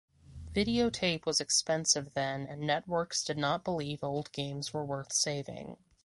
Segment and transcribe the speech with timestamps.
[0.55, 5.77] Videotape was expensive then and networks did not believe old games were worth saving.